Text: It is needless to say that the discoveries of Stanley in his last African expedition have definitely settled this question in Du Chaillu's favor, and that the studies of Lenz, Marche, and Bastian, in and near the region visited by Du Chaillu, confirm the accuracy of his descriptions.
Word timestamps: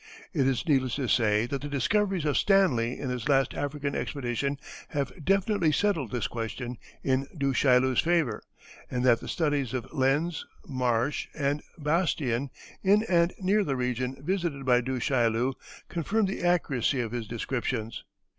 It 0.33 0.47
is 0.47 0.67
needless 0.67 0.95
to 0.95 1.07
say 1.07 1.45
that 1.45 1.61
the 1.61 1.67
discoveries 1.69 2.25
of 2.25 2.35
Stanley 2.35 2.99
in 2.99 3.11
his 3.11 3.29
last 3.29 3.53
African 3.53 3.93
expedition 3.93 4.57
have 4.87 5.13
definitely 5.23 5.71
settled 5.71 6.09
this 6.11 6.25
question 6.25 6.79
in 7.03 7.27
Du 7.37 7.53
Chaillu's 7.53 7.99
favor, 7.99 8.41
and 8.89 9.03
that 9.05 9.19
the 9.19 9.27
studies 9.27 9.75
of 9.75 9.85
Lenz, 9.93 10.43
Marche, 10.67 11.27
and 11.35 11.61
Bastian, 11.77 12.49
in 12.81 13.03
and 13.09 13.31
near 13.39 13.63
the 13.63 13.75
region 13.75 14.17
visited 14.25 14.65
by 14.65 14.81
Du 14.81 14.99
Chaillu, 14.99 15.53
confirm 15.87 16.25
the 16.25 16.41
accuracy 16.41 16.99
of 16.99 17.11
his 17.11 17.27
descriptions. 17.27 18.03